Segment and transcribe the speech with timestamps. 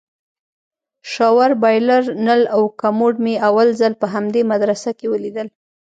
[1.11, 5.47] شاور بايلر نل او کموډ مې اول ځل په همدې مدرسه کښې وليدل.